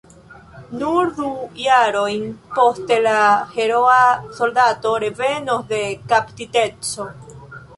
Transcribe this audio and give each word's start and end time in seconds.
Nur 0.83 1.09
du 1.17 1.25
jarojn 1.65 2.23
poste 2.55 2.97
la 3.09 3.13
heroa 3.57 3.99
soldato 4.39 4.95
revenos 5.05 5.63
de 5.75 5.83
kaptiteco. 6.15 7.07